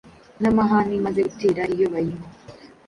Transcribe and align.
Namahane 0.41 0.93
Imaze 0.99 1.19
Gutera 1.27 1.61
Iyo 1.73 1.87
Bayima 1.93 2.25